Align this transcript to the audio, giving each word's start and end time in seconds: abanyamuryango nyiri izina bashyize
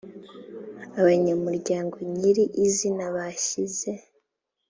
abanyamuryango 0.99 1.95
nyiri 2.15 2.43
izina 2.65 3.05
bashyize 3.15 3.91